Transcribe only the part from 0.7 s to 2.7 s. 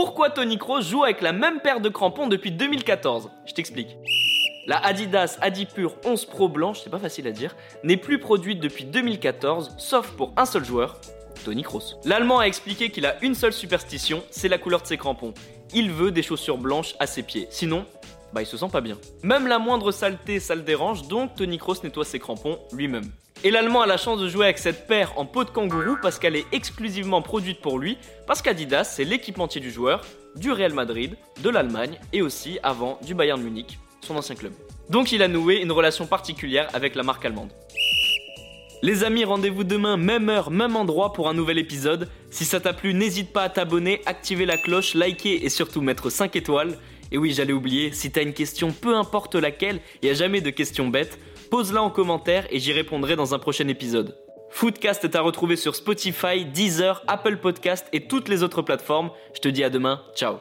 joue avec la même paire de crampons depuis